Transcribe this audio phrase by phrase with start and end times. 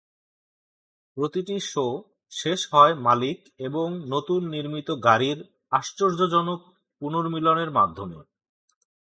[1.17, 1.85] প্রতিটি শো
[2.31, 5.39] শেষ হয় মালিক এবং নতুন নির্মিত গাড়ির
[5.71, 6.59] আশ্চর্যজনক
[7.01, 8.19] পুনর্মিলনের মাধ্যমে।